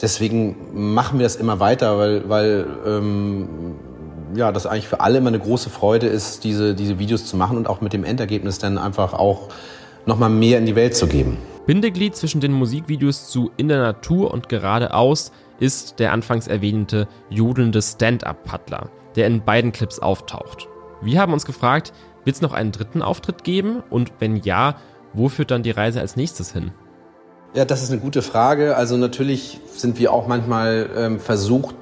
deswegen 0.01 0.55
machen 0.73 1.19
wir 1.19 1.25
das 1.25 1.35
immer 1.35 1.59
weiter, 1.59 1.97
weil, 1.97 2.29
weil 2.29 2.65
ähm, 2.87 3.49
ja, 4.35 4.53
das 4.53 4.67
eigentlich 4.67 4.87
für 4.87 5.01
alle 5.01 5.17
immer 5.17 5.27
eine 5.27 5.39
große 5.39 5.69
Freude 5.69 6.07
ist, 6.07 6.45
diese, 6.45 6.75
diese 6.75 6.97
Videos 6.97 7.25
zu 7.25 7.35
machen 7.35 7.57
und 7.57 7.67
auch 7.67 7.81
mit 7.81 7.91
dem 7.91 8.05
Endergebnis 8.05 8.57
dann 8.57 8.77
einfach 8.77 9.13
auch 9.13 9.49
nochmal 10.05 10.29
mehr 10.29 10.59
in 10.59 10.65
die 10.65 10.77
Welt 10.77 10.95
zu 10.95 11.07
geben. 11.07 11.39
Bindeglied 11.65 12.15
zwischen 12.15 12.39
den 12.39 12.53
Musikvideos 12.53 13.27
zu 13.27 13.51
In 13.57 13.67
der 13.67 13.79
Natur 13.79 14.31
und 14.31 14.47
Geradeaus 14.47 15.33
ist 15.59 15.99
der 15.99 16.11
anfangs 16.11 16.47
erwähnte 16.47 17.07
jodelnde 17.29 17.81
Stand-Up-Paddler, 17.81 18.89
der 19.15 19.27
in 19.27 19.43
beiden 19.43 19.71
Clips 19.71 19.99
auftaucht. 19.99 20.67
Wir 21.01 21.19
haben 21.19 21.33
uns 21.33 21.45
gefragt, 21.45 21.93
wird 22.23 22.35
es 22.35 22.41
noch 22.41 22.53
einen 22.53 22.71
dritten 22.71 23.01
Auftritt 23.01 23.43
geben 23.43 23.83
und 23.89 24.11
wenn 24.19 24.35
ja, 24.37 24.75
wo 25.13 25.29
führt 25.29 25.51
dann 25.51 25.63
die 25.63 25.71
Reise 25.71 26.01
als 26.01 26.15
nächstes 26.15 26.51
hin? 26.51 26.71
Ja, 27.53 27.63
das 27.63 27.81
ist 27.83 27.91
eine 27.91 28.01
gute 28.01 28.21
Frage. 28.21 28.75
Also 28.75 28.97
natürlich 28.97 29.61
sind 29.71 29.97
wir 29.97 30.11
auch 30.11 30.27
manchmal 30.27 30.89
ähm, 30.95 31.19
versucht, 31.19 31.75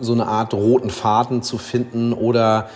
so 0.00 0.12
eine 0.12 0.26
Art 0.26 0.54
roten 0.54 0.90
Faden 0.90 1.42
zu 1.42 1.58
finden 1.58 2.12
oder 2.12 2.68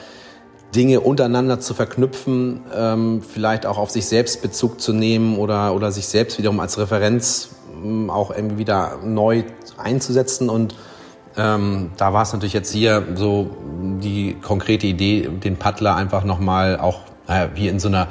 Dinge 0.75 1.01
untereinander 1.01 1.61
zu 1.61 1.75
verknüpfen, 1.75 2.63
ähm, 2.75 3.23
vielleicht 3.23 3.67
auch 3.67 3.79
auf 3.79 3.91
sich 3.91 4.07
selbst 4.07 4.41
Bezug 4.43 4.81
zu 4.81 4.93
nehmen 4.93 5.37
oder, 5.39 5.75
oder 5.75 5.93
sich 5.93 6.07
selbst 6.07 6.39
wiederum 6.39 6.61
als 6.61 6.79
Referenz 6.79 7.51
ähm, 7.85 8.09
auch 8.09 8.31
irgendwie 8.31 8.59
wieder 8.59 8.99
neu 9.05 9.45
einzusetzen. 9.77 10.49
Und 10.49 10.75
ähm, 11.37 11.91
da 11.97 12.13
war 12.13 12.23
es 12.23 12.33
natürlich 12.33 12.55
jetzt 12.55 12.73
hier 12.73 13.07
so 13.15 13.51
die 14.01 14.37
konkrete 14.41 14.87
Idee, 14.87 15.29
den 15.29 15.57
Paddler 15.57 15.95
einfach 15.95 16.25
nochmal 16.25 16.79
auch, 16.79 17.01
naja, 17.29 17.51
wie 17.55 17.69
in 17.69 17.79
so 17.79 17.89
einer, 17.89 18.09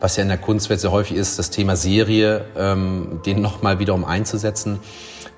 was 0.00 0.16
ja 0.16 0.22
in 0.22 0.28
der 0.28 0.38
Kunstwelt 0.38 0.80
sehr 0.80 0.92
häufig 0.92 1.16
ist, 1.16 1.38
das 1.38 1.50
Thema 1.50 1.76
Serie, 1.76 2.44
ähm, 2.56 3.20
den 3.24 3.40
nochmal 3.40 3.78
wiederum 3.78 4.04
einzusetzen. 4.04 4.80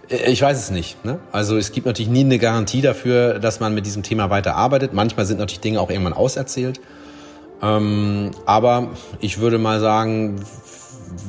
Äh, 0.08 0.30
ich 0.30 0.42
weiß 0.42 0.58
es 0.58 0.70
nicht. 0.70 1.04
Ne? 1.04 1.18
Also 1.32 1.56
es 1.56 1.73
gibt 1.73 1.87
natürlich 1.87 2.11
nie 2.11 2.25
eine 2.25 2.38
Garantie 2.38 2.80
dafür, 2.80 3.38
dass 3.38 3.61
man 3.61 3.75
mit 3.75 3.87
diesem 3.87 4.02
Thema 4.02 4.30
weiter 4.30 4.56
arbeitet. 4.56 4.92
Manchmal 4.92 5.26
sind 5.26 5.38
natürlich 5.38 5.61
Dinge 5.61 5.80
auch 5.80 5.90
irgendwann 5.90 6.12
auserzählt. 6.12 6.80
Ähm, 7.62 8.32
aber 8.46 8.88
ich 9.20 9.38
würde 9.38 9.58
mal 9.58 9.80
sagen, 9.80 10.37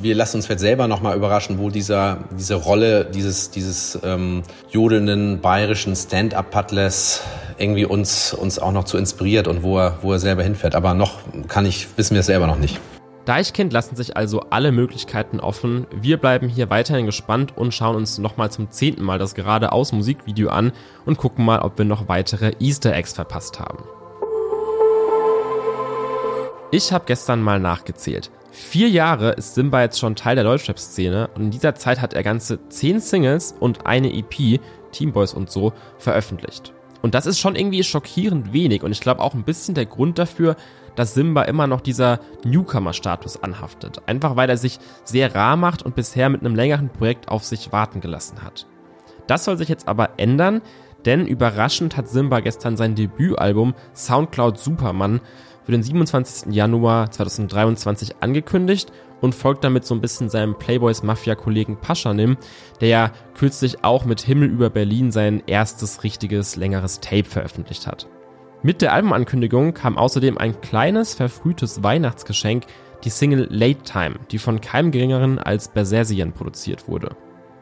wir 0.02 0.16
lassen 0.16 0.38
uns 0.38 0.48
vielleicht 0.48 0.62
selber 0.62 0.88
nochmal 0.88 1.16
überraschen, 1.16 1.60
wo 1.60 1.70
dieser, 1.70 2.20
diese 2.38 2.56
Rolle 2.56 3.06
dieses, 3.06 3.52
dieses 3.52 4.00
ähm, 4.04 4.44
jodelnden 4.72 5.42
bayerischen 5.42 5.96
Stand-up-Paddlers 5.96 7.22
irgendwie 7.58 7.86
uns, 7.86 8.34
uns 8.34 8.60
auch 8.60 8.72
noch 8.72 8.84
zu 8.84 8.98
inspiriert 8.98 9.48
und 9.48 9.64
wo 9.64 9.78
er, 9.78 10.00
wo 10.02 10.12
er 10.12 10.20
selber 10.20 10.44
hinfährt. 10.44 10.76
Aber 10.76 10.94
noch 10.94 11.20
kann 11.48 11.66
ich, 11.66 11.88
wissen 11.96 12.16
wir 12.16 12.22
es 12.22 12.26
selber 12.26 12.48
noch 12.48 12.58
nicht. 12.58 12.80
Deichkind 13.26 13.74
lassen 13.74 13.96
sich 13.96 14.16
also 14.16 14.42
alle 14.52 14.72
Möglichkeiten 14.72 15.40
offen. 15.40 15.88
Wir 15.92 16.18
bleiben 16.18 16.48
hier 16.48 16.70
weiterhin 16.70 17.08
gespannt 17.08 17.58
und 17.58 17.74
schauen 17.74 17.96
uns 17.96 18.20
nochmal 18.20 18.52
zum 18.52 18.70
zehnten 18.70 19.04
Mal 19.04 19.18
das 19.18 19.34
geradeaus 19.34 19.92
Musikvideo 19.92 20.50
an 20.50 20.72
und 21.06 21.18
gucken 21.18 21.44
mal, 21.44 21.60
ob 21.60 21.78
wir 21.80 21.86
noch 21.86 22.08
weitere 22.08 22.52
Easter 22.60 22.94
Eggs 22.94 23.14
verpasst 23.14 23.60
haben. 23.60 23.84
Ich 26.72 26.94
habe 26.94 27.06
gestern 27.08 27.42
mal 27.42 27.60
nachgezählt. 27.60 28.30
Vier 28.52 28.90
Jahre 28.90 29.32
ist 29.32 29.56
Simba 29.56 29.82
jetzt 29.82 30.00
schon 30.00 30.16
Teil 30.16 30.36
der 30.36 30.44
Deutschrap-Szene 30.44 31.30
und 31.36 31.44
in 31.44 31.52
dieser 31.52 31.74
Zeit 31.76 32.02
hat 32.02 32.14
er 32.14 32.24
ganze 32.24 32.60
zehn 32.70 33.00
Singles 33.00 33.56
und 33.60 33.88
eine 33.88 34.14
EP, 34.14 34.60
Teamboys 34.92 35.34
und 35.34 35.50
so, 35.50 35.74
veröffentlicht. 35.98 36.74
Und 37.02 37.16
das 37.16 37.26
ist 37.26 37.40
schon 37.40 37.56
irgendwie 37.56 37.84
schockierend 37.84 38.54
wenig 38.54 38.84
und 38.84 38.92
ich 38.92 39.02
glaube 39.02 39.22
auch 39.22 39.34
ein 39.34 39.44
bisschen 39.44 39.76
der 39.76 39.86
Grund 39.86 40.20
dafür, 40.20 40.56
dass 40.96 41.14
Simba 41.14 41.44
immer 41.44 41.68
noch 41.68 41.82
dieser 41.82 42.20
Newcomer-Status 42.44 43.44
anhaftet. 43.44 44.02
Einfach 44.06 44.36
weil 44.36 44.50
er 44.50 44.58
sich 44.58 44.80
sehr 45.04 45.36
rar 45.36 45.58
macht 45.58 45.84
und 45.84 45.96
bisher 45.96 46.30
mit 46.30 46.42
einem 46.42 46.56
längeren 46.56 46.90
Projekt 46.90 47.30
auf 47.30 47.44
sich 47.44 47.72
warten 47.72 48.02
gelassen 48.02 48.44
hat. 48.44 48.68
Das 49.28 49.46
soll 49.46 49.58
sich 49.58 49.70
jetzt 49.70 49.88
aber 49.88 50.12
ändern, 50.18 50.62
denn 51.06 51.28
überraschend 51.28 51.98
hat 51.98 52.08
Simba 52.08 52.40
gestern 52.40 52.78
sein 52.78 52.96
Debütalbum 52.96 53.76
Soundcloud 53.94 54.58
Superman 54.58 55.22
für 55.64 55.72
den 55.72 55.84
27. 55.84 56.54
Januar 56.54 57.10
2023 57.12 58.18
angekündigt 58.22 58.92
und 59.22 59.34
folgt 59.34 59.64
damit 59.64 59.86
so 59.86 59.96
ein 59.96 60.02
bisschen 60.02 60.30
seinem 60.30 60.58
Playboys 60.58 61.04
Mafia-Kollegen 61.04 61.78
Paschanim, 61.78 62.38
der 62.82 62.88
ja 62.88 63.12
kürzlich 63.36 63.84
auch 63.84 64.06
mit 64.06 64.22
Himmel 64.22 64.50
über 64.50 64.70
Berlin 64.70 65.12
sein 65.12 65.42
erstes 65.48 66.04
richtiges 66.04 66.56
längeres 66.56 67.00
Tape 67.00 67.26
veröffentlicht 67.26 67.88
hat. 67.88 68.08
Mit 68.66 68.82
der 68.82 68.94
Albumankündigung 68.94 69.76
kam 69.76 69.96
außerdem 69.96 70.40
ein 70.40 70.60
kleines, 70.60 71.14
verfrühtes 71.14 71.84
Weihnachtsgeschenk, 71.84 72.64
die 73.04 73.12
Single 73.12 73.48
Late 73.52 73.84
Time, 73.84 74.16
die 74.32 74.40
von 74.40 74.60
keinem 74.60 74.90
geringeren 74.90 75.38
als 75.38 75.68
Bersersian 75.68 76.34
produziert 76.34 76.88
wurde. 76.88 77.16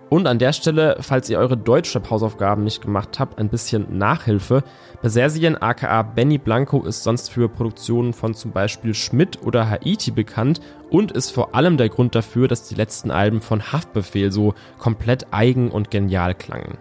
Und 0.09 0.27
an 0.27 0.39
der 0.39 0.53
Stelle, 0.53 0.95
falls 1.01 1.29
ihr 1.29 1.39
eure 1.39 1.57
Deutschrap-Hausaufgaben 1.57 2.63
nicht 2.63 2.81
gemacht 2.81 3.19
habt, 3.19 3.37
ein 3.37 3.49
bisschen 3.49 3.97
Nachhilfe. 3.97 4.63
Bersersian 5.01 5.57
aka 5.57 6.03
Benny 6.03 6.37
Blanco 6.37 6.83
ist 6.83 7.03
sonst 7.03 7.29
für 7.29 7.49
Produktionen 7.49 8.13
von 8.13 8.33
zum 8.33 8.53
Beispiel 8.53 8.93
Schmidt 8.93 9.41
oder 9.43 9.69
Haiti 9.69 10.11
bekannt 10.11 10.61
und 10.89 11.11
ist 11.11 11.31
vor 11.31 11.53
allem 11.53 11.75
der 11.75 11.89
Grund 11.89 12.15
dafür, 12.15 12.47
dass 12.47 12.69
die 12.69 12.75
letzten 12.75 13.11
Alben 13.11 13.41
von 13.41 13.73
Haftbefehl 13.73 14.31
so 14.31 14.53
komplett 14.77 15.27
eigen 15.31 15.69
und 15.69 15.91
genial 15.91 16.33
klangen. 16.33 16.77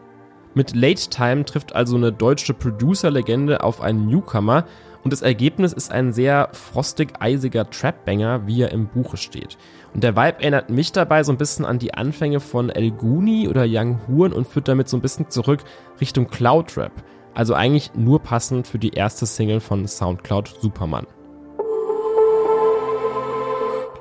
Mit 0.55 0.75
Late 0.75 1.09
Time 1.09 1.45
trifft 1.45 1.75
also 1.75 1.97
eine 1.97 2.13
deutsche 2.13 2.53
Producer-Legende 2.53 3.63
auf 3.63 3.81
einen 3.81 4.07
Newcomer 4.07 4.67
und 5.03 5.13
das 5.13 5.23
Ergebnis 5.23 5.73
ist 5.73 5.91
ein 5.91 6.13
sehr 6.13 6.51
frostig-eisiger 6.53 7.69
Trap-Banger, 7.71 8.47
wie 8.47 8.63
er 8.63 8.71
im 8.71 8.87
Buche 8.87 9.17
steht. 9.17 9.57
Und 9.95 10.05
der 10.05 10.15
Vibe 10.15 10.41
erinnert 10.41 10.71
mich 10.71 10.93
dabei 10.93 11.25
so 11.25 11.33
ein 11.33 11.39
bisschen 11.39 11.65
an 11.65 11.79
die 11.79 11.95
Anfänge 11.95 12.39
von 12.39 12.71
El 12.71 12.91
Guni 12.91 13.49
oder 13.49 13.65
Young 13.67 14.01
Horn 14.07 14.33
und 14.33 14.47
führt 14.47 14.69
damit 14.69 14.89
so 14.89 14.97
ein 14.97 15.03
bisschen 15.03 15.31
zurück 15.31 15.61
Richtung 16.01 16.29
Cloud 16.29 16.77
Rap. 16.77 16.93
Also 17.35 17.55
eigentlich 17.55 17.95
nur 17.95 18.21
passend 18.21 18.67
für 18.67 18.79
die 18.79 18.91
erste 18.91 19.27
Single 19.27 19.61
von 19.61 19.89
Soundcloud 19.89 20.55
Superman. 20.61 21.07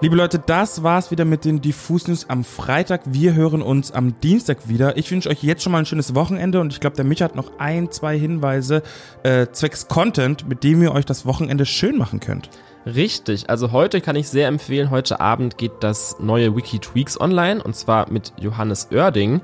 Liebe 0.04 0.16
Leute, 0.16 0.40
das 0.40 0.82
war's 0.82 1.12
wieder 1.12 1.26
mit 1.26 1.46
den 1.46 1.62
Diffus 1.62 2.08
News 2.08 2.26
am 2.28 2.44
Freitag. 2.44 3.02
Wir 3.06 3.36
hören 3.36 3.62
uns 3.62 3.92
am 3.92 4.20
Dienstag 4.20 4.68
wieder. 4.68 4.98
Ich 4.98 5.12
wünsche 5.12 5.30
euch 5.30 5.44
jetzt 5.44 5.62
schon 5.62 5.72
mal 5.72 5.78
ein 5.78 5.86
schönes 5.86 6.16
Wochenende 6.16 6.60
und 6.60 6.74
ich 6.74 6.80
glaube, 6.80 6.96
der 6.96 7.06
Micha 7.06 7.26
hat 7.26 7.36
noch 7.36 7.60
ein, 7.60 7.92
zwei 7.92 8.18
Hinweise 8.18 8.82
äh, 9.22 9.46
zwecks 9.52 9.88
Content, 9.90 10.50
mit 10.50 10.64
dem 10.64 10.82
ihr 10.82 10.92
euch 10.92 11.06
das 11.06 11.28
Wochenende 11.28 11.68
schön 11.68 12.00
machen 12.00 12.20
könnt. 12.20 12.50
Richtig, 12.88 13.48
also 13.52 13.74
heute 13.74 14.02
kann 14.02 14.16
ich 14.16 14.28
sehr 14.28 14.48
empfehlen, 14.48 14.90
heute 14.90 15.20
Abend 15.20 15.60
geht 15.60 15.74
das 15.82 16.16
neue 16.20 16.56
Wiki 16.56 16.80
Tweaks 16.80 17.22
online 17.22 17.62
und 17.62 17.76
zwar 17.76 18.12
mit 18.12 18.34
Johannes 18.40 18.88
Oerding. 18.92 19.40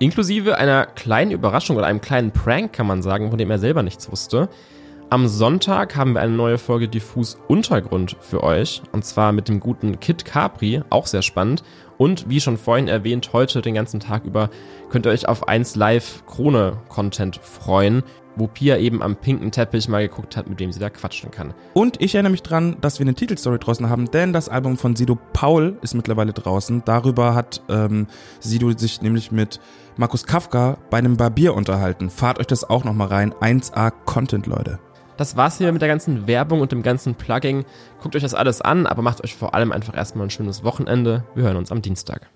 Inklusive 0.00 0.58
einer 0.58 0.86
kleinen 0.86 1.30
Überraschung 1.30 1.76
oder 1.76 1.86
einem 1.86 2.00
kleinen 2.00 2.32
Prank, 2.32 2.72
kann 2.72 2.88
man 2.88 3.02
sagen, 3.02 3.30
von 3.30 3.38
dem 3.38 3.52
er 3.52 3.60
selber 3.60 3.84
nichts 3.84 4.10
wusste. 4.10 4.48
Am 5.08 5.28
Sonntag 5.28 5.94
haben 5.94 6.14
wir 6.14 6.20
eine 6.20 6.32
neue 6.32 6.58
Folge 6.58 6.88
Diffus 6.88 7.38
Untergrund 7.46 8.16
für 8.18 8.42
euch. 8.42 8.82
Und 8.90 9.04
zwar 9.04 9.30
mit 9.30 9.48
dem 9.48 9.60
guten 9.60 10.00
Kit 10.00 10.24
Capri, 10.24 10.82
auch 10.90 11.06
sehr 11.06 11.22
spannend. 11.22 11.62
Und 11.96 12.28
wie 12.28 12.40
schon 12.40 12.56
vorhin 12.56 12.88
erwähnt, 12.88 13.32
heute 13.32 13.62
den 13.62 13.74
ganzen 13.74 14.00
Tag 14.00 14.24
über 14.24 14.50
könnt 14.90 15.06
ihr 15.06 15.12
euch 15.12 15.28
auf 15.28 15.46
1 15.46 15.76
Live 15.76 16.24
Krone 16.26 16.78
Content 16.88 17.36
freuen, 17.36 18.02
wo 18.34 18.48
Pia 18.48 18.78
eben 18.78 19.00
am 19.00 19.14
pinken 19.14 19.52
Teppich 19.52 19.88
mal 19.88 20.06
geguckt 20.08 20.36
hat, 20.36 20.48
mit 20.48 20.58
dem 20.58 20.72
sie 20.72 20.80
da 20.80 20.90
quatschen 20.90 21.30
kann. 21.30 21.54
Und 21.72 22.02
ich 22.02 22.16
erinnere 22.16 22.32
mich 22.32 22.42
dran, 22.42 22.76
dass 22.80 22.98
wir 22.98 23.04
eine 23.04 23.14
Titelstory 23.14 23.60
draußen 23.60 23.88
haben, 23.88 24.10
denn 24.10 24.32
das 24.32 24.48
Album 24.48 24.76
von 24.76 24.96
Sido 24.96 25.16
Paul 25.32 25.78
ist 25.82 25.94
mittlerweile 25.94 26.32
draußen. 26.32 26.82
Darüber 26.84 27.36
hat 27.36 27.62
ähm, 27.68 28.08
Sido 28.40 28.76
sich 28.76 29.02
nämlich 29.02 29.30
mit 29.30 29.60
Markus 29.96 30.24
Kafka 30.26 30.78
bei 30.90 30.98
einem 30.98 31.16
Barbier 31.16 31.54
unterhalten. 31.54 32.10
Fahrt 32.10 32.40
euch 32.40 32.48
das 32.48 32.68
auch 32.68 32.82
nochmal 32.82 33.06
rein. 33.06 33.32
1A 33.34 33.92
Content, 34.04 34.46
Leute. 34.46 34.80
Das 35.16 35.36
war's 35.36 35.58
hier 35.58 35.72
mit 35.72 35.80
der 35.80 35.88
ganzen 35.88 36.26
Werbung 36.26 36.60
und 36.60 36.72
dem 36.72 36.82
ganzen 36.82 37.14
Plugging. 37.14 37.64
Guckt 38.02 38.16
euch 38.16 38.22
das 38.22 38.34
alles 38.34 38.60
an, 38.60 38.86
aber 38.86 39.02
macht 39.02 39.24
euch 39.24 39.34
vor 39.34 39.54
allem 39.54 39.72
einfach 39.72 39.96
erstmal 39.96 40.26
ein 40.26 40.30
schönes 40.30 40.62
Wochenende. 40.62 41.24
Wir 41.34 41.44
hören 41.44 41.56
uns 41.56 41.72
am 41.72 41.82
Dienstag. 41.82 42.28